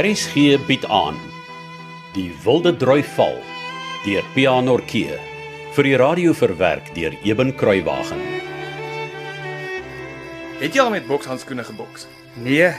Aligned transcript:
RSG 0.00 0.56
bied 0.64 0.84
aan 0.88 1.16
Die 2.14 2.30
Wilde 2.40 2.70
Droi 2.72 3.02
Val 3.04 3.34
deur 4.06 4.24
Pianorkee 4.32 5.18
vir 5.76 5.88
die 5.88 5.98
radio 6.00 6.32
verwerk 6.32 6.86
deur 6.96 7.12
Eben 7.26 7.50
Kruiwagen. 7.52 8.22
Het 10.62 10.78
jy 10.78 10.86
al 10.86 10.94
met 10.94 11.08
bokshandskoene 11.10 11.66
geboks? 11.68 12.06
Nee. 12.46 12.70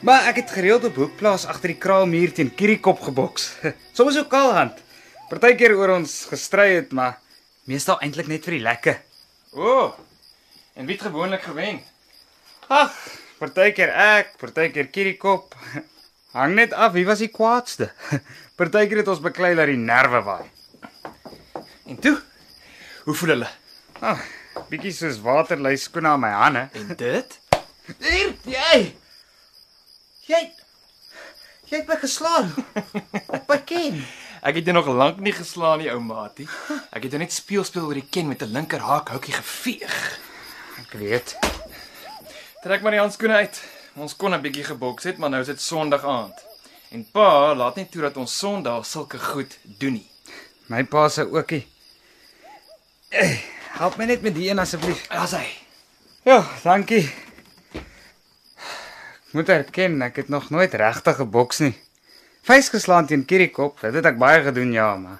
Maar 0.00 0.30
ek 0.30 0.40
het 0.40 0.54
gereeld 0.56 0.86
op 0.88 0.96
hoekplaas 1.02 1.44
agter 1.52 1.74
die 1.74 1.82
kraalmuur 1.82 2.32
teen 2.38 2.54
Kiriekop 2.54 3.04
geboks. 3.10 3.50
Soms 3.98 4.16
ook 4.16 4.32
kaalhand. 4.32 4.80
Partykeer 5.28 5.76
oor 5.76 5.98
ons 5.98 6.16
gestry 6.32 6.70
het, 6.78 6.96
maar 6.96 7.18
meestal 7.68 8.00
eintlik 8.00 8.32
net 8.32 8.48
vir 8.48 8.56
die 8.56 8.64
lekke. 8.70 8.96
O. 9.52 9.68
Oh, 9.68 9.92
en 10.80 10.88
wie 10.88 10.96
het 10.96 11.04
gewoonlik 11.10 11.44
gewen? 11.50 11.84
Ag, 12.72 12.96
partykeer 13.36 13.92
ek, 14.16 14.34
partykeer 14.40 14.88
Kiriekop. 14.96 15.52
Hang 16.38 16.54
net 16.54 16.72
af 16.72 16.92
wie 16.94 17.06
was 17.06 17.18
die 17.18 17.32
kwaadste. 17.34 17.90
Partykeer 18.58 19.00
het 19.02 19.08
ons 19.10 19.22
beklei 19.22 19.56
dat 19.58 19.66
die 19.66 19.80
nerve 19.80 20.20
waai. 20.22 20.44
En 21.90 21.98
toe? 21.98 22.14
Hoe 23.08 23.14
voel 23.18 23.32
hulle? 23.34 23.48
Ag, 23.98 24.22
bietjie 24.70 24.92
soos 24.94 25.18
waterlei 25.24 25.74
skoene 25.80 26.12
aan 26.12 26.22
my 26.22 26.30
hande. 26.36 26.62
En 26.78 26.92
dit? 27.00 27.38
Hier, 27.98 28.34
jy. 28.46 28.78
Jy 30.28 30.42
Jy 31.68 31.82
het 31.82 31.88
my 31.90 31.96
geslaan. 32.00 32.52
Ken. 33.68 33.98
Ek 34.48 34.56
het 34.56 34.68
jou 34.70 34.72
nog 34.76 34.86
lank 34.94 35.18
nie 35.20 35.34
geslaan 35.36 35.82
nie, 35.82 35.90
ou 35.92 35.98
maatie. 36.00 36.46
Ek 36.94 37.02
het 37.04 37.12
jou 37.12 37.20
net 37.20 37.34
speel 37.34 37.66
speel 37.66 37.88
oor 37.90 37.98
die 37.98 38.06
ken 38.08 38.30
met 38.30 38.44
'n 38.46 38.54
linker 38.54 38.80
haak 38.80 39.10
houtjie 39.12 39.34
geveeg. 39.34 39.96
Ek 40.86 40.94
weet. 41.02 41.34
Trek 42.62 42.80
maar 42.82 42.94
die 42.94 43.02
handskoene 43.02 43.42
uit. 43.42 43.60
Ons 43.98 44.14
kon 44.16 44.34
'n 44.34 44.40
bietjie 44.40 44.64
geboks 44.64 45.04
het, 45.04 45.18
maar 45.18 45.30
nou 45.30 45.40
is 45.40 45.50
dit 45.50 45.60
Sondag 45.60 46.04
aand. 46.04 46.34
En 46.90 47.06
pa 47.10 47.54
laat 47.54 47.76
nie 47.76 47.88
toe 47.88 48.02
dat 48.02 48.16
ons 48.16 48.38
Sondag 48.38 48.86
sulke 48.86 49.18
goed 49.18 49.58
doen 49.62 49.92
nie. 49.92 50.10
My 50.66 50.84
pa 50.84 51.08
se 51.08 51.24
ookie. 51.30 51.66
Hey, 53.08 53.40
help 53.80 53.96
my 53.96 54.04
net 54.04 54.22
met 54.22 54.34
die 54.34 54.50
een 54.50 54.58
asseblief. 54.58 55.06
Daar's 55.08 55.32
hy. 55.32 55.46
Ja, 56.22 56.46
dankie. 56.62 57.10
Ek 59.28 59.32
moet 59.32 59.48
erken, 59.48 60.02
ek 60.02 60.16
het 60.16 60.28
nog 60.28 60.50
nooit 60.50 60.74
regtig 60.74 61.16
geboks 61.16 61.58
nie. 61.58 61.74
Vuis 62.42 62.68
geslaan 62.68 63.06
teen 63.06 63.24
Kiriekop, 63.24 63.80
dit 63.80 63.94
het 63.94 64.04
ek 64.04 64.18
baie 64.18 64.42
gedoen, 64.42 64.72
ja, 64.72 64.96
maar 64.96 65.18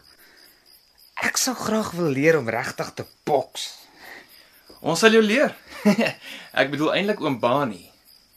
ek 1.24 1.36
sou 1.36 1.56
graag 1.56 1.90
wil 1.90 2.12
leer 2.14 2.38
om 2.38 2.48
regtig 2.48 2.92
te 2.94 3.04
boks. 3.24 3.74
Ons 4.80 4.98
sal 5.00 5.12
jou 5.12 5.22
leer. 5.22 5.56
ek 6.60 6.70
bedoel 6.70 6.94
eintlik 6.94 7.20
oom 7.20 7.40
Bani. 7.40 7.87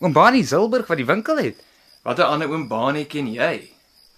Oom 0.02 0.14
Bani 0.14 0.42
Silberg 0.44 0.88
wat 0.90 0.98
die 0.98 1.06
winkel 1.06 1.38
het. 1.38 1.58
Watter 2.02 2.26
ander 2.26 2.50
oom 2.50 2.64
Bani 2.68 3.04
ken 3.06 3.28
jy? 3.30 3.70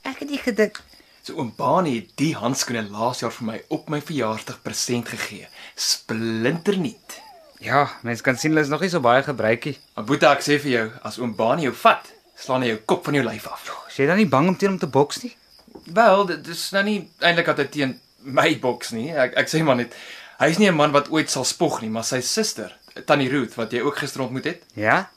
Ek 0.07 0.21
het 0.23 0.29
nie 0.31 0.39
gedink 0.39 0.79
So 1.23 1.37
oom 1.39 1.53
Bani 1.55 1.93
het 1.97 2.13
die 2.19 2.33
handskoene 2.35 2.81
laas 2.91 3.19
jaar 3.23 3.31
vir 3.31 3.45
my 3.47 3.57
op 3.71 3.89
my 3.91 3.99
verjaarsdag 4.03 4.57
present 4.63 5.07
gegee. 5.11 5.45
Splinternuut. 5.79 7.17
Ja, 7.63 7.85
mens 8.03 8.23
kan 8.23 8.35
sien 8.39 8.51
hulle 8.51 8.63
is 8.63 8.71
nog 8.71 8.83
nie 8.83 8.89
so 8.91 8.99
baie 9.03 9.23
gebruik 9.23 9.69
nie. 9.69 9.77
Maar 9.95 10.07
Boeta, 10.09 10.33
ek 10.35 10.43
sê 10.43 10.57
vir 10.59 10.71
jou, 10.73 10.85
as 11.07 11.19
oom 11.19 11.31
Bani 11.39 11.63
jou 11.67 11.75
vat, 11.83 12.09
slaan 12.35 12.63
hy 12.63 12.73
jou 12.73 12.81
kop 12.91 13.07
van 13.07 13.15
jou 13.19 13.23
lyf 13.27 13.47
af. 13.51 13.69
Is 13.87 14.01
jy 14.01 14.07
dan 14.11 14.19
nie 14.19 14.27
bang 14.27 14.51
om 14.51 14.57
teen 14.59 14.73
hom 14.73 14.81
te 14.81 14.91
boks 14.91 15.21
nie? 15.23 15.31
Wel, 15.95 16.25
dit 16.33 16.51
is 16.51 16.65
nou 16.75 16.83
nie 16.87 16.97
eintlik 17.23 17.51
dat 17.53 17.63
hy 17.63 17.67
teen 17.71 17.95
my 18.23 18.49
boks 18.63 18.91
nie. 18.95 19.09
Ek 19.15 19.35
ek 19.39 19.51
sê 19.51 19.63
maar 19.63 19.79
net 19.79 19.95
hy's 20.39 20.59
nie 20.59 20.67
'n 20.71 20.75
man 20.75 20.91
wat 20.91 21.11
ooit 21.11 21.31
sal 21.31 21.47
spog 21.47 21.81
nie, 21.81 21.89
maar 21.91 22.03
sy 22.03 22.19
suster, 22.19 22.71
Tannie 23.05 23.29
Ruth 23.31 23.55
wat 23.55 23.71
jy 23.71 23.79
ook 23.79 23.97
gister 23.97 24.21
ontmoet 24.23 24.45
het, 24.45 24.63
Ja? 24.75 25.07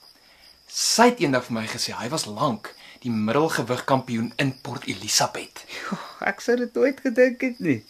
Sy 0.69 1.11
het 1.11 1.21
eendag 1.21 1.45
vir 1.47 1.53
my 1.55 1.67
gesê 1.67 1.93
hy 1.97 2.09
was 2.09 2.27
lank 2.27 2.73
die 3.03 3.11
middelgewig 3.11 3.85
kampioen 3.85 4.33
in 4.39 4.53
Port 4.63 4.87
Elizabeth. 4.89 5.65
Ek 6.21 6.41
sou 6.41 6.57
dit 6.57 6.75
nooit 6.75 7.01
gedink 7.01 7.41
het 7.41 7.59
nie. 7.61 7.85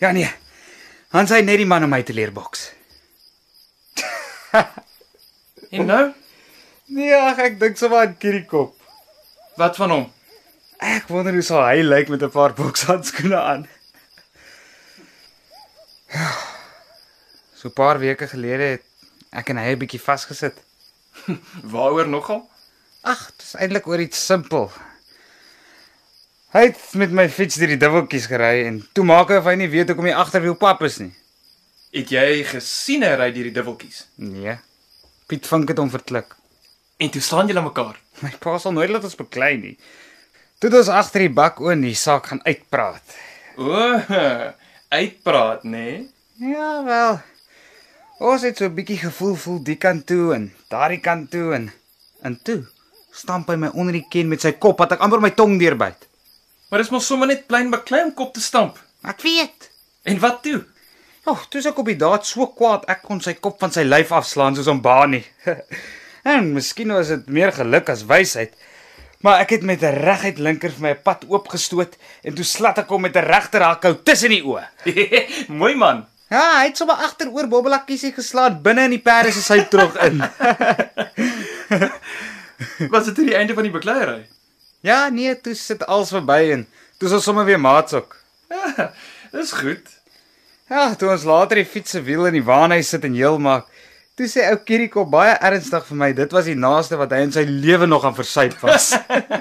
Ja 0.00 0.12
nee. 0.12 0.30
Hans 1.12 1.30
hy 1.30 1.40
net 1.42 1.58
die 1.58 1.66
man 1.66 1.84
om 1.84 1.90
my 1.90 2.02
te 2.02 2.12
leer 2.12 2.32
boks. 2.32 2.70
En 5.70 5.86
nou, 5.86 6.12
Nee, 6.88 7.12
ag 7.12 7.36
ek 7.44 7.58
dink 7.60 7.76
sommer 7.76 7.98
aan 8.06 8.14
Kiriekop. 8.16 8.72
wat 9.60 9.76
van 9.76 9.90
hom? 9.90 10.12
Ek 10.80 11.08
wonder 11.08 11.32
hoe 11.36 11.42
sal 11.42 11.60
hy 11.66 11.82
lyk 11.82 12.08
met 12.08 12.22
'n 12.22 12.30
paar 12.30 12.54
bokshandskoene 12.54 13.36
aan. 13.36 13.66
So 17.58 17.68
'n 17.68 17.72
paar 17.74 17.98
weke 17.98 18.26
gelede 18.28 18.62
het 18.78 18.82
ek 19.32 19.48
en 19.50 19.56
hy 19.58 19.72
'n 19.74 19.78
bietjie 19.78 20.00
vasgesit. 20.00 20.56
Waaroor 21.72 22.08
nogal? 22.08 22.44
Ag, 23.06 23.26
dit 23.36 23.46
is 23.46 23.54
eintlik 23.58 23.86
oor 23.86 24.00
iets 24.02 24.20
simpel. 24.26 24.70
Hy 26.54 26.64
het 26.70 26.80
met 26.96 27.12
my 27.12 27.26
fiets 27.28 27.58
deur 27.60 27.68
die 27.74 27.80
dubbeltjies 27.80 28.26
gery 28.30 28.64
en 28.64 28.80
toe 28.96 29.04
maak 29.04 29.28
hy 29.32 29.36
of 29.40 29.48
hy 29.50 29.54
nie 29.60 29.68
weet 29.68 29.90
hoekom 29.92 30.08
die 30.08 30.16
agterwiel 30.16 30.56
pap 30.56 30.80
is 30.86 30.96
nie. 31.02 31.12
Het 31.92 32.12
jy 32.12 32.26
gesien 32.48 33.04
hy 33.04 33.14
ry 33.20 33.30
deur 33.34 33.48
die 33.50 33.54
dubbeltjies? 33.56 34.02
Nee. 34.20 34.56
Piet 35.28 35.48
Vink 35.48 35.68
het 35.68 35.80
hom 35.80 35.92
verklik. 35.92 36.32
En 36.98 37.12
toe 37.12 37.22
staan 37.22 37.50
julle 37.50 37.62
mekaar. 37.62 38.00
My 38.24 38.32
pa 38.40 38.56
sal 38.58 38.72
nooit 38.76 38.90
laat 38.92 39.04
ons 39.04 39.18
beklei 39.18 39.56
nie. 39.60 39.74
Toe 40.58 40.70
het 40.70 40.78
ons 40.80 40.90
agter 40.90 41.26
die 41.26 41.34
bak 41.34 41.60
oor 41.62 41.76
die 41.78 41.94
saak 41.94 42.32
gaan 42.32 42.40
uitpraat. 42.48 43.16
O, 43.60 43.68
uitpraat, 45.00 45.68
nê? 45.68 45.84
Nee? 45.84 46.54
Ja, 46.54 46.84
wel. 46.84 47.20
Ons 48.18 48.42
het 48.42 48.58
so 48.58 48.66
'n 48.66 48.74
bietjie 48.74 48.98
gevoel 48.98 49.34
voel 49.34 49.62
die 49.62 49.76
kant 49.78 50.06
toe 50.06 50.34
en 50.34 50.50
daardie 50.68 51.00
kant 51.00 51.30
toe 51.30 51.54
en 51.54 51.70
en 52.22 52.34
toe 52.42 52.66
stamp 53.12 53.48
hy 53.48 53.54
my 53.56 53.68
onder 53.74 53.92
die 53.92 54.06
ken 54.10 54.28
met 54.28 54.40
sy 54.40 54.52
kop 54.52 54.78
dat 54.78 54.92
ek 54.92 55.00
amper 55.00 55.20
my 55.20 55.30
tong 55.30 55.58
deurbyt. 55.58 56.08
Maar 56.68 56.82
dis 56.82 56.90
mos 56.90 57.06
sommer 57.06 57.28
net 57.28 57.46
plain 57.46 57.70
beklei 57.70 58.02
om 58.02 58.14
kop 58.14 58.34
te 58.34 58.40
stamp. 58.40 58.78
Ek 59.04 59.22
weet. 59.22 59.70
En 60.02 60.18
wat 60.18 60.42
toe? 60.42 60.64
O, 61.24 61.30
oh, 61.30 61.44
toe 61.48 61.60
is 61.60 61.66
ek 61.66 61.78
op 61.78 61.86
die 61.86 61.96
daad 61.96 62.26
so 62.26 62.46
kwaad 62.46 62.88
ek 62.88 63.02
kon 63.02 63.20
sy 63.20 63.34
kop 63.34 63.60
van 63.60 63.70
sy 63.70 63.86
lyf 63.86 64.10
afslaan 64.12 64.56
soos 64.56 64.68
'n 64.68 64.82
banie. 64.82 65.24
en 66.34 66.52
miskien 66.54 66.92
was 66.92 67.08
dit 67.08 67.28
meer 67.28 67.52
geluk 67.52 67.88
as 67.88 68.02
wysheid. 68.02 68.52
Maar 69.22 69.40
ek 69.46 69.50
het 69.50 69.62
met 69.62 69.82
'n 69.82 69.94
reguit 69.94 70.38
linker 70.38 70.70
vir 70.70 70.82
my 70.82 70.94
pad 70.94 71.24
oopgestoot 71.28 71.96
en 72.24 72.34
toe 72.34 72.44
slat 72.44 72.78
ek 72.78 72.88
hom 72.88 73.02
met 73.02 73.16
'n 73.16 73.30
regter 73.30 73.62
hakou 73.62 73.94
tussen 74.02 74.30
die 74.30 74.42
oë. 74.42 74.66
Mooi 75.62 75.74
man. 75.74 76.06
Ja, 76.28 76.60
hy 76.60 76.68
het 76.68 76.76
sommer 76.76 77.00
agteroor 77.00 77.48
bobbelakkies 77.48 78.04
geslaan 78.16 78.58
binne 78.62 78.84
in 78.88 78.98
die 78.98 79.04
perde 79.04 79.32
se 79.32 79.42
sy 79.42 79.62
terug 79.72 79.96
in. 80.04 80.20
Was 82.92 83.08
dit 83.08 83.22
die 83.22 83.36
einde 83.38 83.56
van 83.56 83.64
die 83.64 83.72
bekleierery? 83.72 84.26
ja, 84.80 85.08
nee, 85.08 85.40
toe 85.40 85.54
sit 85.54 85.86
alles 85.86 86.10
verby 86.14 86.40
en 86.54 86.66
toe 86.98 87.08
is 87.08 87.14
ons 87.18 87.24
sommer 87.24 87.46
weer 87.48 87.60
maats 87.60 87.96
ook. 87.98 88.16
Ja, 88.48 88.92
dis 89.32 89.52
goed. 89.52 89.90
Ja, 90.68 90.94
toe 90.94 91.10
ons 91.12 91.26
later 91.28 91.60
die 91.60 91.68
fiets 91.68 91.96
se 91.96 92.02
wiel 92.04 92.28
in 92.28 92.38
die 92.38 92.44
waanhuis 92.44 92.92
sit 92.92 93.04
en 93.08 93.16
heel 93.16 93.38
maak, 93.42 93.68
toe 94.18 94.28
sê 94.28 94.44
ou 94.50 94.58
Kiriekop 94.68 95.10
baie 95.10 95.34
ernstig 95.50 95.86
vir 95.88 96.00
my, 96.04 96.10
dit 96.16 96.36
was 96.36 96.50
die 96.50 96.58
naaste 96.58 96.98
wat 97.00 97.14
hy 97.14 97.24
in 97.26 97.34
sy 97.34 97.46
lewe 97.48 97.88
nog 97.88 98.04
aan 98.04 98.16
versuip 98.18 98.58
was. 98.64 98.92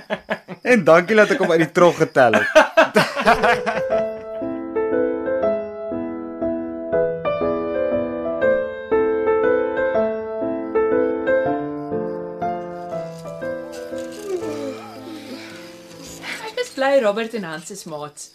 en 0.72 0.86
dankie 0.88 1.20
dat 1.20 1.36
ek 1.36 1.44
hom 1.44 1.56
uit 1.56 1.66
die 1.68 1.74
trog 1.76 2.00
getel 2.04 2.42
het. 2.42 4.04
Bly 16.98 17.06
Robert 17.06 17.34
en 17.34 17.44
Hans 17.44 17.70
is 17.70 17.84
maats. 17.86 18.32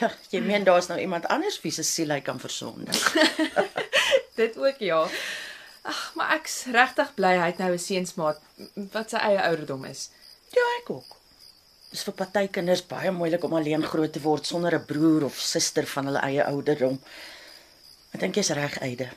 Ja, 0.00 0.08
jy 0.32 0.40
meen 0.42 0.64
daar's 0.66 0.88
nou 0.90 0.96
iemand 0.98 1.28
anders 1.30 1.60
wie 1.62 1.70
se 1.70 1.84
siel 1.86 2.10
hy 2.10 2.18
kan 2.24 2.40
versondig. 2.42 2.98
Dit 4.40 4.56
ook 4.58 4.80
ja. 4.82 5.04
Ag, 5.86 6.00
maar 6.18 6.32
ek's 6.34 6.64
regtig 6.74 7.12
bly 7.14 7.30
hy 7.38 7.44
het 7.52 7.62
nou 7.62 7.70
'n 7.76 7.78
seunsmaat 7.78 8.42
wat 8.96 9.14
sy 9.14 9.22
eie 9.28 9.38
ouderdom 9.44 9.86
is. 9.86 10.08
Ja, 10.50 10.66
ek 10.80 10.90
ook. 10.96 11.14
Dis 11.92 12.02
vir 12.02 12.18
party 12.24 12.44
kinders 12.58 12.82
baie 12.90 13.14
moeilik 13.14 13.46
om 13.46 13.54
alleen 13.54 13.86
groot 13.86 14.12
te 14.12 14.24
word 14.26 14.46
sonder 14.46 14.74
'n 14.74 14.84
broer 14.90 15.30
of 15.30 15.38
suster 15.38 15.86
van 15.86 16.10
hulle 16.10 16.26
eie 16.26 16.42
ouderdom. 16.44 16.98
Ek 18.10 18.20
dink 18.20 18.34
jy's 18.34 18.50
reg, 18.50 18.80
Eide. 18.82 19.10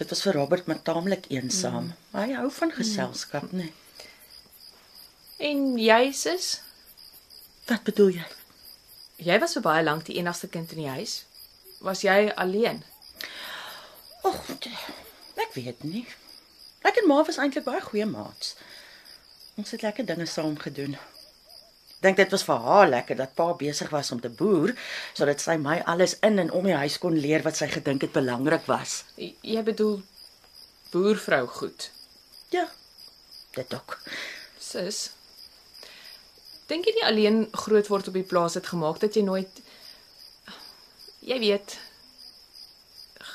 Dit 0.00 0.08
was 0.08 0.22
vir 0.22 0.40
Robert 0.40 0.66
maar 0.66 0.82
taamlik 0.82 1.28
eensaam. 1.28 1.92
Mm. 1.92 2.20
Hy 2.20 2.32
hou 2.40 2.50
van 2.50 2.72
geselskap, 2.72 3.52
mm. 3.52 3.58
nee. 3.58 3.72
En 5.36 5.76
jy 5.76 6.12
sis? 6.12 6.62
Wat 7.68 7.84
bedoel 7.86 8.14
jy? 8.18 8.24
Jy 9.22 9.36
was 9.42 9.54
vir 9.58 9.62
baie 9.66 9.84
lank 9.86 10.06
die 10.08 10.16
enigste 10.18 10.48
kind 10.50 10.72
in 10.74 10.82
die 10.82 10.90
huis. 10.90 11.22
Was 11.82 12.02
jy 12.06 12.30
alleen? 12.36 12.82
Ag, 14.26 14.38
ek 15.42 15.54
weet 15.54 15.82
nie. 15.86 16.04
Ek 16.86 16.98
en 16.98 17.08
Ma 17.10 17.20
was 17.26 17.38
eintlik 17.42 17.64
baie 17.66 17.80
goeie 17.84 18.06
maats. 18.06 18.54
Ons 19.58 19.70
het 19.74 19.82
lekker 19.86 20.06
dinge 20.08 20.26
saam 20.26 20.56
gedoen. 20.58 20.96
Dink 22.02 22.16
dit 22.18 22.32
was 22.34 22.42
vir 22.42 22.58
haar 22.64 22.88
lekker 22.90 23.18
dat 23.20 23.34
pa 23.38 23.52
besig 23.54 23.90
was 23.94 24.10
om 24.10 24.18
te 24.20 24.30
boer 24.32 24.72
sodat 25.14 25.38
sy 25.42 25.54
my 25.62 25.76
alles 25.86 26.16
in 26.26 26.40
en 26.42 26.50
om 26.50 26.66
die 26.66 26.74
huis 26.74 26.96
kon 26.98 27.14
leer 27.14 27.44
wat 27.46 27.54
sy 27.60 27.68
gedink 27.70 28.02
het 28.02 28.14
belangrik 28.16 28.66
was. 28.66 29.04
J- 29.16 29.36
Jy 29.54 29.62
bedoel 29.68 30.00
boervrou 30.90 31.44
goed. 31.46 31.90
Ja. 32.50 32.66
Dit 33.54 33.74
ook. 33.74 34.00
Sis. 34.58 35.10
Dink 36.72 36.86
jy 36.88 36.94
nie 36.96 37.04
alleen 37.04 37.42
groot 37.52 37.88
word 37.92 38.06
op 38.08 38.14
die 38.16 38.24
plaas 38.24 38.54
het 38.56 38.70
gemaak 38.72 39.00
dat 39.02 39.16
jy 39.18 39.22
nooit 39.26 39.58
jy 41.20 41.36
weet 41.42 41.74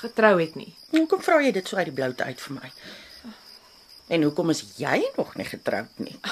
getrou 0.01 0.35
het 0.39 0.55
nie? 0.57 0.71
Hoekom 0.95 1.21
vra 1.21 1.37
jy 1.45 1.51
dit 1.53 1.69
so 1.69 1.77
uit 1.77 1.89
die 1.91 1.95
bloute 1.99 2.25
uit 2.25 2.41
vir 2.41 2.55
my? 2.57 2.71
En 4.07 4.23
hoekom 4.25 4.49
is 4.55 4.63
jy 4.79 5.03
nog 5.17 5.35
nie 5.37 5.45
getroud 5.45 6.01
nie? 6.01 6.15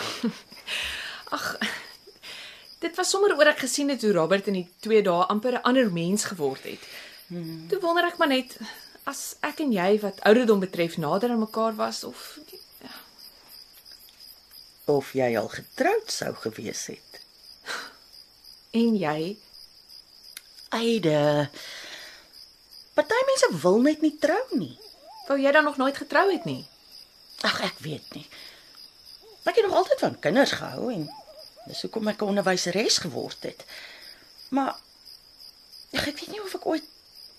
Dit 2.86 2.98
was 2.98 3.10
sommer 3.14 3.36
oor 3.38 3.50
ek 3.52 3.64
gesien 3.66 3.90
het 3.94 4.02
hoe 4.06 4.14
Robert 4.16 4.50
in 4.50 4.60
die 4.60 4.68
2 4.86 5.02
dae 5.06 5.30
amper 5.30 5.60
'n 5.60 5.66
ander 5.70 5.92
mens 5.92 6.26
geword 6.32 6.64
het. 6.66 6.84
Hmm. 7.28 7.68
Toe 7.70 7.80
wonder 7.86 8.06
ek 8.10 8.18
maar 8.18 8.34
net 8.34 8.58
as 9.06 9.36
ek 9.46 9.62
en 9.62 9.72
jy 9.74 10.00
wat 10.02 10.22
ouderdom 10.22 10.60
betref 10.60 10.98
nader 10.98 11.30
aan 11.30 11.46
mekaar 11.46 11.76
was 11.76 12.04
of 12.04 12.40
Of 14.86 15.14
jy 15.18 15.32
al 15.38 15.48
getroud 15.50 16.12
sou 16.12 16.34
gewees 16.44 16.86
het? 16.94 17.22
en 18.80 18.96
jy 19.00 19.38
Eide. 20.76 21.50
Party 22.96 23.20
mense 23.28 23.50
wil 23.62 23.80
net 23.84 24.02
nie 24.04 24.16
trou 24.20 24.42
nie. 24.60 24.76
wou 25.28 25.38
jy 25.40 25.52
dan 25.56 25.64
nog 25.64 25.78
nooit 25.78 25.98
getrou 25.98 26.26
het 26.32 26.46
nie? 26.46 26.66
Ag, 27.48 27.62
ek 27.64 27.80
weet 27.86 28.14
nie. 28.16 28.26
Ek 29.46 29.56
het 29.56 29.66
nog 29.68 29.78
altyd 29.82 30.02
van 30.04 30.20
kinders 30.20 30.56
gehou 30.58 30.90
en 30.94 31.06
dis 31.70 31.82
hoekom 31.86 32.08
ek 32.12 32.22
'n 32.22 32.32
onderwyseres 32.34 32.98
geword 33.06 33.44
het. 33.44 33.66
Maar 34.50 34.76
ag, 35.94 36.08
ek 36.08 36.20
weet 36.20 36.32
nie 36.32 36.44
of 36.44 36.56
ek 36.56 36.66
ooit 36.66 36.88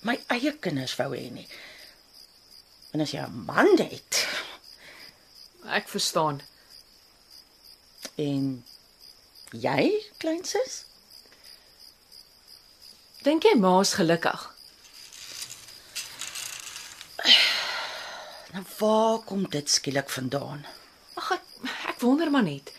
my 0.01 0.17
eie 0.29 0.53
kinders 0.53 0.97
wou 0.97 1.11
hê 1.15 1.31
nie. 1.31 1.49
En 2.93 3.01
as 3.01 3.11
jy 3.11 3.21
'n 3.21 3.45
man 3.47 3.77
het 3.77 4.27
Ek 5.67 5.89
verstaan. 5.89 6.41
En 8.17 8.65
jy, 9.53 10.05
kleinsus? 10.19 10.85
Dink 13.27 13.45
jy 13.45 13.57
ma's 13.59 13.97
gelukkig? 13.99 14.45
Nou 18.57 18.65
waar 18.79 19.19
kom 19.29 19.45
dit 19.51 19.69
skielik 19.71 20.09
vandaan? 20.09 20.65
Ag 21.21 21.31
ek, 21.37 21.43
ek 21.93 22.01
wonder 22.01 22.31
maar 22.31 22.47
net. 22.47 22.73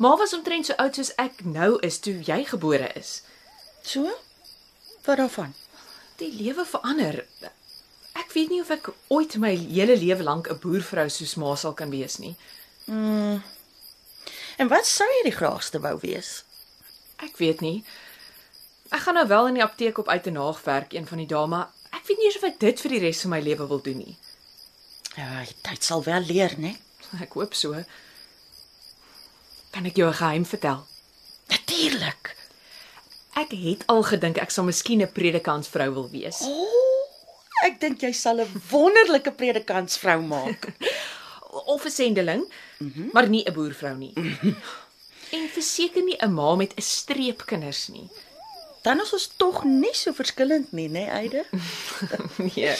Ma 0.00 0.14
was 0.16 0.32
omtrent 0.34 0.66
so 0.66 0.74
oud 0.80 0.96
soos 0.96 1.12
ek 1.20 1.44
nou 1.44 1.76
is 1.86 2.00
toe 2.02 2.16
jy 2.24 2.40
gebore 2.48 2.88
is. 2.98 3.20
So? 3.84 4.08
Wat 5.04 5.20
daarvan? 5.20 5.52
Die 6.18 6.32
lewe 6.32 6.64
verander. 6.66 7.20
Ek 8.16 8.32
weet 8.32 8.50
nie 8.50 8.62
of 8.64 8.72
ek 8.74 8.90
ooit 9.12 9.36
my 9.42 9.52
hele 9.54 9.96
lewe 10.00 10.24
lank 10.24 10.48
'n 10.50 10.58
boervrou 10.58 11.08
soos 11.08 11.36
ma 11.36 11.54
sal 11.54 11.74
kan 11.74 11.90
wees 11.90 12.18
nie. 12.18 12.34
En 14.60 14.68
wat 14.68 14.84
sou 14.86 15.06
jy 15.08 15.22
die 15.24 15.36
graagste 15.36 15.80
wou 15.80 15.94
wees? 16.02 16.42
Ek 17.24 17.38
weet 17.40 17.62
nie. 17.64 17.78
Ek 18.92 19.06
gaan 19.06 19.16
nou 19.16 19.26
wel 19.30 19.46
in 19.48 19.56
die 19.56 19.64
apteek 19.64 20.00
op 20.02 20.10
uit 20.12 20.26
en 20.28 20.36
naag 20.36 20.60
werk 20.66 20.92
een 20.92 21.06
van 21.08 21.22
die 21.22 21.28
dae, 21.30 21.46
maar 21.48 21.70
ek 21.96 22.04
weet 22.08 22.20
nie 22.20 22.28
eens 22.28 22.36
of 22.36 22.44
ek 22.48 22.58
dit 22.60 22.82
vir 22.84 22.94
die 22.94 23.00
res 23.06 23.22
van 23.24 23.32
my 23.34 23.40
lewe 23.44 23.68
wil 23.70 23.80
doen 23.86 24.02
nie. 24.02 24.16
Ja, 25.16 25.44
die 25.48 25.56
tyd 25.64 25.86
sal 25.86 26.04
wel 26.04 26.26
leer, 26.28 26.56
né? 26.60 26.74
Ek 27.24 27.32
hoop 27.38 27.56
so. 27.56 27.78
Kan 29.72 29.86
ek 29.88 29.96
jou 29.96 30.10
'n 30.10 30.20
geheim 30.20 30.44
vertel? 30.44 30.84
Natuurlik. 31.48 32.36
Ek 33.36 33.56
het 33.56 33.84
al 33.86 34.02
gedink 34.02 34.38
ek 34.38 34.50
sal 34.50 34.64
miskien 34.64 35.02
'n 35.02 35.12
predikantsvrou 35.12 35.90
wil 35.94 36.10
wees. 36.10 36.42
O, 36.42 36.66
ek 37.64 37.80
dink 37.80 38.02
jy 38.02 38.12
sal 38.12 38.40
'n 38.40 38.62
wonderlike 38.70 39.32
predikantsvrou 39.32 40.20
maak. 40.20 40.68
of 41.50 41.84
'n 41.84 41.90
sendeling, 41.90 42.52
mm 42.78 42.92
-hmm. 42.92 43.08
maar 43.12 43.28
nie 43.28 43.44
'n 43.44 43.52
boervrou 43.52 43.96
nie. 43.96 44.12
en 45.36 45.48
verseker 45.48 46.02
nie 46.02 46.16
'n 46.18 46.32
ma 46.32 46.54
met 46.54 46.74
'n 46.76 46.82
streep 46.82 47.46
kinders 47.46 47.88
nie. 47.88 48.08
Dan 48.82 49.00
is 49.00 49.12
ons 49.12 49.30
tog 49.36 49.64
nie 49.64 49.94
so 49.94 50.12
verskillend 50.12 50.72
nie, 50.72 50.88
né, 50.88 51.08
Eide? 51.08 51.44
nee. 52.54 52.76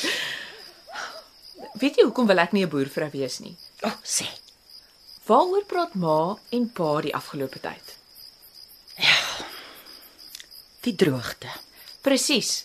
Weet 1.73 1.97
jy 1.97 2.05
hoekom 2.05 2.27
wil 2.27 2.39
ek 2.39 2.53
nie 2.53 2.65
'n 2.65 2.69
boervrou 2.69 3.11
wees 3.11 3.39
nie? 3.39 3.57
O, 3.83 3.89
oh, 3.89 3.97
sê. 4.03 4.27
Waaroor 5.27 5.65
praat 5.65 5.95
ma 5.95 6.39
en 6.49 6.73
pa 6.73 7.01
die 7.01 7.15
afgelope 7.15 7.61
tyd? 7.61 7.97
Die 10.81 10.95
droogte. 10.97 11.49
Presies. 12.01 12.65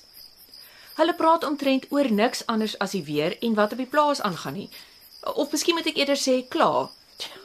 Hulle 0.96 1.14
praat 1.14 1.44
omtrent 1.44 1.86
oor 1.92 2.08
niks 2.12 2.46
anders 2.48 2.78
as 2.80 2.96
die 2.96 3.04
weer 3.04 3.36
en 3.44 3.54
wat 3.54 3.72
op 3.72 3.78
die 3.78 3.92
plaas 3.92 4.22
aangaan 4.22 4.54
nie. 4.54 4.70
Of 5.34 5.52
miskien 5.52 5.76
moet 5.76 5.88
ek 5.90 5.98
eerder 5.98 6.20
sê 6.20 6.42
kla. 6.50 6.90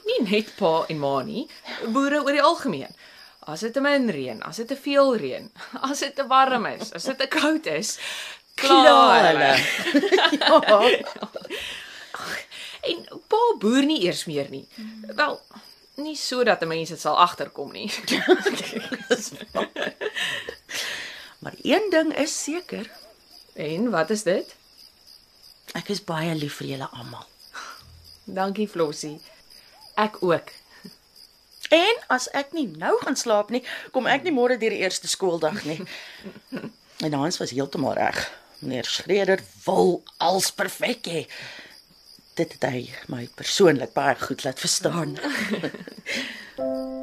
Nie 0.07 0.21
net 0.27 0.51
pa 0.59 0.85
en 0.91 0.99
ma 0.99 1.23
nie, 1.23 1.47
boere 1.95 2.21
oor 2.25 2.33
die 2.35 2.43
algemeen. 2.43 2.93
As 3.49 3.61
dit 3.65 3.73
te 3.73 3.81
min 3.81 4.11
reën, 4.13 4.43
as 4.45 4.57
dit 4.61 4.69
te 4.69 4.77
veel 4.77 5.15
reën, 5.17 5.47
as 5.89 6.03
dit 6.05 6.15
te 6.15 6.27
warm 6.29 6.67
is, 6.67 6.93
as 6.93 7.05
dit 7.09 7.19
te 7.19 7.27
koud 7.31 7.67
is, 7.67 7.95
kla 8.61 9.23
hulle. 9.25 9.53
ja. 10.41 10.81
En 12.91 13.03
pa 13.29 13.41
boer 13.61 13.85
nie 13.89 14.03
eers 14.05 14.25
meer 14.29 14.49
nie. 14.53 14.67
Wel, 15.17 15.41
nie 16.01 16.17
sodat 16.17 16.63
'n 16.63 16.69
mens 16.69 16.89
dit 16.89 17.01
sal 17.01 17.17
agterkom 17.19 17.73
nie. 17.73 17.91
Maar 21.41 21.55
een 21.63 21.87
ding 21.91 22.13
is 22.21 22.43
seker, 22.43 22.91
En 23.55 23.91
wat 23.91 24.11
is 24.11 24.23
dit? 24.23 24.55
ek 25.75 25.89
is 25.89 26.01
baie 26.03 26.35
lief 26.35 26.57
vir 26.59 26.67
julle 26.67 26.89
almal. 26.91 27.27
Dankie 28.25 28.69
Flossie. 28.69 29.21
Ek 29.95 30.23
ook. 30.23 30.53
En 31.71 32.03
as 32.11 32.27
ek 32.35 32.53
nie 32.57 32.67
nou 32.81 32.97
gaan 33.05 33.17
slaap 33.17 33.51
nie, 33.55 33.63
kom 33.95 34.09
ek 34.11 34.25
nie 34.27 34.35
môre 34.35 34.59
deur 34.59 34.75
die 34.75 34.83
eerste 34.83 35.09
skooldag 35.11 35.65
nie. 35.69 35.81
En 37.01 37.15
Hans 37.17 37.39
was 37.41 37.55
heeltemal 37.57 37.95
reg. 37.97 38.19
Meneer 38.61 38.85
Schreder 38.85 39.41
wil 39.65 40.03
als 40.21 40.51
perfek 40.53 41.09
hê. 41.09 41.23
Dit 42.37 42.59
het 42.59 42.67
hy 42.69 42.83
my 43.09 43.25
persoonlik 43.41 43.97
baie 43.97 44.19
goed 44.21 44.45
laat 44.45 44.61
verstaan. 44.61 45.17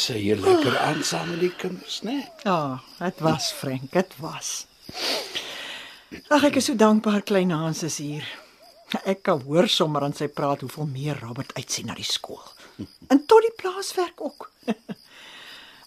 was 0.00 0.16
'n 0.16 0.22
heel 0.22 0.36
lekker 0.36 0.78
aand 0.78 1.06
saam 1.06 1.30
met 1.30 1.40
die 1.40 1.54
kinders, 1.56 2.00
né? 2.02 2.28
Ja, 2.42 2.82
dit 2.98 3.20
was 3.20 3.52
Frank, 3.52 3.92
dit 3.92 4.12
was. 4.16 4.66
Ag 6.28 6.44
ek 6.44 6.56
is 6.56 6.64
so 6.64 6.74
dankbaar 6.74 7.22
klein 7.22 7.50
Hans 7.50 7.82
is 7.82 7.98
hier. 7.98 8.24
Ek 9.04 9.22
kan 9.22 9.40
hoor 9.40 9.68
sommer 9.68 10.02
aan 10.02 10.14
sy 10.14 10.28
praat 10.28 10.60
hoeveel 10.60 10.86
meer 10.86 11.18
Robert 11.20 11.54
uitsien 11.54 11.86
na 11.86 11.94
die 11.94 12.04
skool. 12.04 12.42
En 13.08 13.26
tot 13.26 13.40
die 13.42 13.52
plaaswerk 13.56 14.20
ook. 14.20 14.50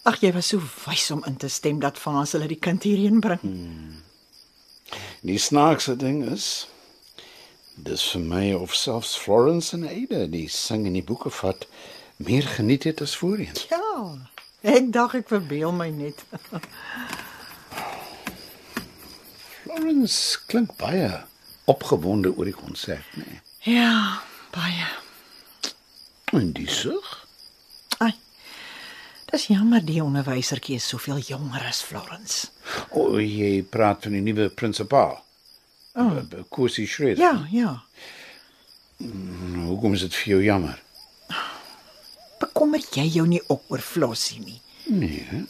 Ag 0.08 0.20
jy 0.20 0.32
was 0.32 0.48
so 0.48 0.60
wys 0.86 1.10
om 1.10 1.24
in 1.26 1.36
te 1.36 1.48
stem 1.48 1.80
dat 1.80 1.98
Frans 1.98 2.32
hulle 2.32 2.46
die 2.46 2.60
kind 2.60 2.82
hierheen 2.82 3.20
bring. 3.20 3.40
Die 5.20 5.38
snaakse 5.38 5.96
ding 5.96 6.24
is 6.30 6.68
dis 7.74 8.10
vir 8.12 8.20
my 8.20 8.52
of 8.52 8.74
selfs 8.74 9.16
Florence 9.18 9.74
en 9.76 9.84
Ada 9.84 10.26
die 10.26 10.48
sing 10.48 10.86
in 10.86 10.92
die 10.92 11.02
boeke 11.02 11.30
vat 11.30 11.66
meer 12.16 12.42
geniet 12.42 12.84
het 12.84 13.00
as 13.00 13.16
voorheen. 13.16 13.56
Ja. 13.70 14.28
Ek 14.64 14.92
dink 14.92 15.14
ek 15.18 15.28
verbeel 15.28 15.72
my 15.76 15.90
net. 15.92 16.24
Florence 19.62 20.38
klink 20.48 20.76
baie 20.80 21.10
opgewonde 21.68 22.32
oor 22.36 22.48
die 22.48 22.56
konsert, 22.56 23.16
né? 23.20 23.40
Ja, 23.64 24.22
baie. 24.52 24.88
En 26.32 26.52
die 26.56 26.68
sug? 26.70 27.10
Ai. 27.98 28.12
Dis 29.30 29.48
jammer 29.52 29.84
die 29.84 30.00
onderwysertjie 30.04 30.78
is 30.80 30.88
soveel 30.88 31.20
jonger 31.24 31.64
as 31.68 31.82
Florence. 31.84 32.48
O, 32.90 33.16
oh, 33.16 33.20
jy 33.20 33.62
praat 33.68 34.06
van 34.06 34.16
die 34.16 34.24
nuwe 34.24 34.48
prinsipaal. 34.48 35.18
Oh. 35.94 36.18
Kosie 36.48 36.86
Schreder. 36.90 37.22
Ja, 37.22 37.46
ja. 37.50 37.74
Nou, 38.98 39.68
Hoekom 39.74 39.94
is 39.94 40.04
dit 40.06 40.16
vir 40.22 40.34
jou 40.34 40.40
jammer? 40.44 40.80
Bekommer 42.64 42.86
jy 42.96 43.02
jou 43.12 43.26
nie 43.28 43.42
ook 43.52 43.66
oor 43.68 43.82
Flossie 43.84 44.38
nie? 44.40 44.60
Nee. 44.88 45.42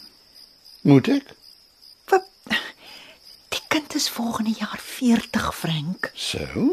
Moet 0.83 1.07
ek? 1.13 1.29
Wat 2.11 2.25
Die 3.55 3.61
kind 3.71 3.95
is 3.95 4.09
volgende 4.11 4.51
jaar 4.59 4.81
40, 4.83 5.47
Frank. 5.55 6.09
So? 6.11 6.65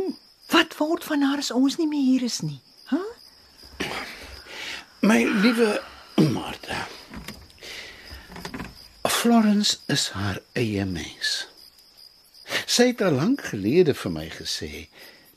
Wat 0.50 0.74
word 0.80 1.06
van 1.06 1.22
haar 1.22 1.38
as 1.44 1.52
ons 1.54 1.78
nie 1.78 1.86
meer 1.86 2.02
hier 2.08 2.26
is 2.26 2.40
nie? 2.42 2.58
Hæ? 2.90 2.98
My 5.06 5.20
liewe 5.44 5.78
Martha. 6.34 6.88
Florence 9.06 9.78
is 9.86 10.08
haar 10.18 10.42
eie 10.58 10.82
mens. 10.90 11.46
Sy 12.66 12.90
het 12.90 13.06
al 13.06 13.14
lank 13.22 13.46
gelede 13.54 13.94
vir 13.94 14.18
my 14.18 14.26
gesê 14.42 14.88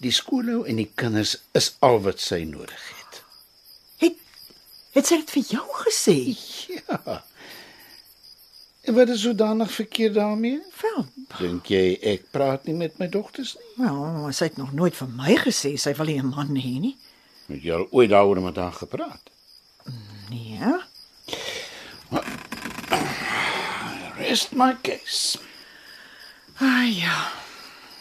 die 0.01 0.17
skoolhou 0.23 0.63
en 0.65 0.81
die 0.81 0.89
kinders 0.97 1.37
is 1.53 1.75
al 1.85 2.01
wat 2.09 2.17
sy 2.25 2.41
nodig 2.49 2.73
het. 2.73 2.94
Het 4.95 5.07
sy 5.09 5.17
dit 5.21 5.31
vir 5.35 5.43
jou 5.57 5.65
gesê? 5.85 6.17
Ja. 6.75 7.23
En 8.85 8.93
wat 8.93 9.09
is 9.09 9.21
sodanig 9.25 9.71
verkeerd 9.73 10.13
daarmee? 10.13 10.59
Wel, 10.81 11.05
Dink 11.39 11.65
jy 11.73 11.95
ek 12.05 12.27
praat 12.31 12.67
nie 12.69 12.75
met 12.77 12.99
my 13.01 13.07
dogters 13.09 13.55
nie? 13.57 13.71
wel, 13.85 14.29
sy 14.31 14.45
het 14.51 14.57
nog 14.61 14.71
nooit 14.77 14.95
vir 14.95 15.07
my 15.17 15.33
gesê 15.41 15.71
sy 15.81 15.93
wil 15.97 16.05
nie 16.05 16.19
'n 16.21 16.29
man 16.29 16.53
hê 16.55 16.75
nie. 16.79 16.95
Het 17.47 17.63
jy 17.63 17.73
al 17.73 17.87
ooit 17.91 18.09
daaroor 18.09 18.41
met 18.41 18.55
haar 18.61 18.71
gepraat? 18.73 19.29
Nee. 20.29 20.59
Rest 24.17 24.53
my 24.53 24.75
case. 24.81 25.37
Ah 26.59 26.85
ja. 26.97 27.31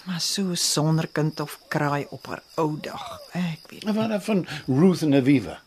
Maar 0.05 0.21
so 0.21 0.55
sonder 0.55 1.09
kind 1.09 1.41
of 1.41 1.59
kraai 1.69 2.07
op 2.11 2.27
haar 2.27 2.43
ou 2.61 2.77
dag. 2.81 3.21
Ek 3.33 3.61
weet. 3.71 3.85
Wat 3.85 4.25
van 4.25 4.47
Ruth 4.67 5.03
en 5.03 5.15
Aviva? 5.15 5.63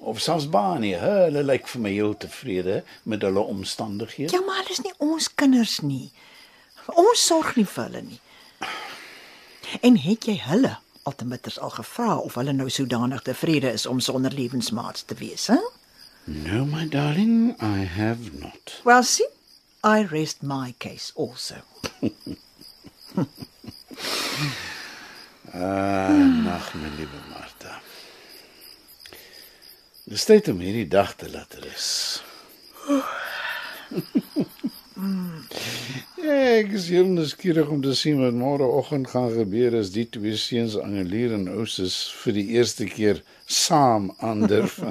Of 0.00 0.20
selfs 0.24 0.46
Barney, 0.48 0.94
hulle 0.96 1.42
lyk 1.44 1.68
vir 1.68 1.82
my 1.84 1.90
heel 1.92 2.14
tevrede 2.16 2.82
met 3.04 3.22
hulle 3.22 3.40
omstandighede. 3.40 4.32
Ja, 4.32 4.40
maar 4.46 4.62
hulle 4.62 4.72
is 4.76 4.80
nie 4.84 4.94
ons 4.98 5.28
kinders 5.34 5.80
nie. 5.84 6.10
Ons 6.96 7.26
sorg 7.26 7.56
nie 7.58 7.66
vir 7.68 7.84
hulle 7.84 8.02
nie. 8.06 8.20
En 9.86 9.98
het 10.00 10.24
jy 10.26 10.38
hulle 10.48 10.72
altematers 11.08 11.58
al 11.60 11.70
gevra 11.76 12.16
of 12.18 12.34
hulle 12.40 12.52
nou 12.56 12.68
sodanig 12.72 13.22
tevrede 13.28 13.70
is 13.76 13.86
om 13.86 14.00
sonder 14.00 14.32
lewensmaats 14.32 15.04
te 15.04 15.14
wees, 15.20 15.46
hè? 15.52 15.60
No, 16.24 16.64
my 16.64 16.86
darling, 16.88 17.54
I 17.60 17.84
have 17.84 18.32
not. 18.40 18.80
Well, 18.84 19.02
see, 19.02 19.26
I 19.84 20.04
rest 20.10 20.42
my 20.42 20.74
case 20.78 21.12
also. 21.16 21.60
Ah, 25.52 26.14
nag, 26.14 26.74
my 26.78 26.88
liewe 26.96 27.18
Martha. 27.28 27.29
Dis 30.10 30.24
tyd 30.26 30.48
om 30.50 30.58
hierdie 30.58 30.88
dag 30.90 31.12
te 31.14 31.28
laat 31.30 31.52
rus. 31.62 31.88
Ek 36.30 36.72
is 36.74 36.88
heel 36.90 37.06
nuuskierig 37.06 37.70
om 37.70 37.78
te 37.84 37.94
sien 37.94 38.18
wat 38.18 38.34
môreoggend 38.34 39.06
gaan 39.12 39.30
gebeur 39.36 39.76
as 39.78 39.92
die 39.94 40.08
twee 40.10 40.34
seuns 40.34 40.74
Angelier 40.82 41.36
en 41.36 41.46
Ousus 41.54 42.00
vir 42.24 42.34
die 42.40 42.48
eerste 42.56 42.90
keer 42.90 43.22
saam 43.46 44.10
aandurf. 44.18 44.82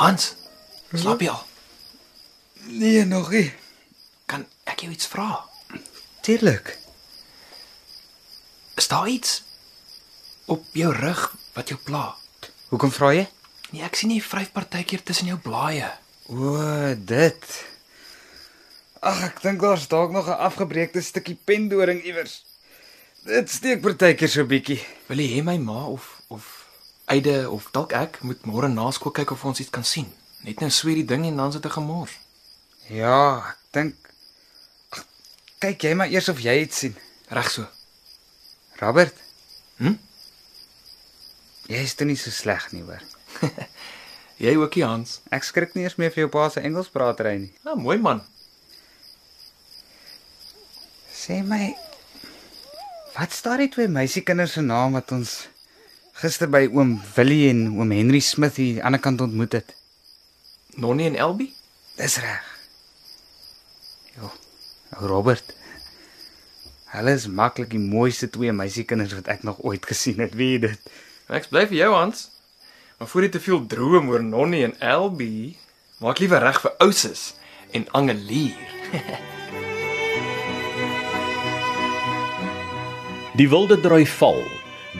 Hans, 0.00 0.45
slaap 0.98 1.22
jy 1.22 1.28
al? 1.32 1.44
Nee, 2.66 3.04
nog 3.04 3.30
nie. 3.30 3.52
Kan 4.26 4.46
ek 4.64 4.84
jou 4.86 4.90
iets 4.92 5.06
vra? 5.06 5.44
Tuurlik. 6.26 6.74
Is 8.76 8.88
daar 8.88 9.08
iets 9.08 9.42
op 10.46 10.64
jou 10.76 10.92
rug 10.94 11.22
wat 11.54 11.68
jou 11.68 11.78
pla? 11.84 12.16
Hoekom 12.68 12.92
vra 12.92 13.12
jy? 13.14 13.28
Nee, 13.70 13.82
ek 13.86 13.96
sien 13.98 14.10
jy 14.10 14.20
vryf 14.22 14.52
partykeer 14.54 15.02
tussen 15.06 15.30
jou 15.30 15.38
blaaie. 15.42 15.88
O, 16.28 16.58
dit. 16.98 17.46
Ag, 19.06 19.22
ek 19.30 19.40
dink 19.44 19.62
daar's 19.62 19.86
dalk 19.88 20.10
nog 20.10 20.28
'n 20.28 20.42
afgebreekte 20.48 21.00
stukkie 21.00 21.38
pendoring 21.44 22.02
iewers. 22.02 22.44
Dit 23.26 23.50
steek 23.50 23.80
partykeer 23.82 24.28
so 24.28 24.44
bietjie. 24.44 24.82
Wil 25.08 25.18
jy 25.18 25.38
hê 25.38 25.42
my 25.44 25.58
ma 25.58 25.86
of 25.86 26.22
of 26.28 26.66
Eide 27.06 27.50
of 27.50 27.68
dalk 27.70 27.92
ek 27.94 28.18
moet 28.26 28.46
môre 28.50 28.68
na 28.68 28.90
skool 28.90 29.12
kyk 29.14 29.30
of 29.30 29.44
ons 29.46 29.60
iets 29.62 29.70
kan 29.70 29.84
sien? 29.86 30.08
Net 30.44 30.60
nou 30.60 30.70
sweer 30.70 31.00
die 31.00 31.08
ding 31.08 31.24
en 31.26 31.40
dan 31.40 31.52
sit 31.54 31.64
ek 31.64 31.78
gemors. 31.78 32.12
Ja, 32.92 33.54
ek 33.54 33.62
dink 33.76 34.02
kyk 35.62 35.86
jy 35.88 35.94
maar 35.96 36.12
eers 36.12 36.28
of 36.28 36.42
jy 36.44 36.58
dit 36.64 36.74
sien. 36.74 36.96
Reg 37.32 37.48
so. 37.50 37.64
Robert? 38.78 39.16
Hm? 39.80 39.96
Jy 41.66 41.80
is 41.82 41.96
toe 41.98 42.06
nie 42.06 42.18
so 42.20 42.30
sleg 42.30 42.68
nie, 42.74 42.84
hoor. 42.86 43.02
Jy 44.44 44.52
ookie 44.60 44.84
Hans. 44.84 45.20
Ek 45.32 45.46
skrik 45.48 45.72
nie 45.74 45.86
eers 45.86 45.96
meer 45.98 46.12
vir 46.12 46.26
jou 46.26 46.30
pa 46.32 46.46
se 46.52 46.60
Engels 46.60 46.92
praatry 46.92 47.38
nie. 47.40 47.52
Ja, 47.64 47.74
mooi 47.74 47.96
man. 47.98 48.20
Sê 51.16 51.40
my 51.42 51.72
wat 53.16 53.32
staan 53.32 53.62
die 53.64 53.70
twee 53.72 53.88
meisiekinders 53.88 54.58
se 54.58 54.62
naam 54.62 54.92
wat 54.98 55.10
ons 55.16 55.46
gister 56.20 56.50
by 56.52 56.66
oom 56.68 56.98
Willie 57.16 57.48
en 57.48 57.62
oom 57.78 57.94
Henry 57.96 58.20
Smith 58.20 58.60
hier 58.60 58.76
aan 58.76 58.76
die 58.76 58.86
ander 58.90 59.02
kant 59.08 59.24
ontmoet 59.24 59.56
het? 59.56 59.72
Nonnie 60.76 61.06
en 61.06 61.16
Elbie? 61.16 61.54
Dis 61.96 62.18
reg. 62.20 62.44
Jo, 64.16 64.30
ou 64.98 65.06
Robert. 65.08 65.54
Hulle 66.92 67.14
is 67.16 67.26
maklik 67.32 67.70
die 67.72 67.80
mooiste 67.80 68.28
twee 68.32 68.52
meisiekinders 68.52 69.14
wat 69.16 69.30
ek 69.32 69.42
nog 69.48 69.62
ooit 69.64 69.88
gesien 69.88 70.20
het, 70.20 70.36
weet 70.36 70.52
jy 70.52 70.60
dit? 70.68 70.90
Ek 71.32 71.48
bly 71.48 71.64
vir 71.70 71.80
jou 71.80 71.92
Hans. 71.96 72.28
Maar 73.00 73.08
voor 73.08 73.24
jy 73.24 73.30
te 73.32 73.42
veel 73.44 73.64
droom 73.72 74.12
oor 74.12 74.24
Nonnie 74.24 74.64
en 74.68 74.76
Elbie, 74.80 75.56
maak 76.04 76.20
liewer 76.20 76.44
reg 76.44 76.60
vir 76.60 76.76
Ousus 76.84 77.34
en 77.76 77.88
Angelier. 77.96 78.60
Die 83.36 83.48
Wilde 83.52 83.80
Drui 83.80 84.06
Val 84.08 84.44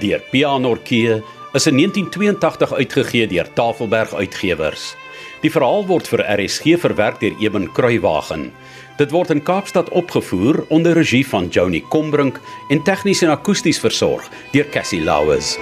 deur 0.00 0.20
Pianorkee 0.32 1.22
is 1.56 1.66
in 1.68 1.76
1982 1.80 2.72
uitgegee 2.72 3.28
deur 3.28 3.48
Tafelberg 3.56 4.12
Uitgewers. 4.12 4.94
Die 5.44 5.52
verhaal 5.52 5.84
word 5.88 6.08
vir 6.08 6.24
RSG 6.24 6.78
verwerk 6.80 7.20
deur 7.20 7.36
Eben 7.42 7.68
Kruiwagen. 7.76 8.48
Dit 8.96 9.12
word 9.12 9.34
in 9.34 9.42
Kaapstad 9.44 9.90
opgevoer 9.92 10.62
onder 10.72 10.96
regie 10.96 11.26
van 11.28 11.50
Joni 11.52 11.82
Combrink 11.92 12.40
en 12.72 12.82
tegnies 12.82 13.22
en 13.22 13.34
akoesties 13.36 13.80
versorg 13.80 14.30
deur 14.54 14.70
Cassie 14.72 15.04
Lauers. 15.04 15.58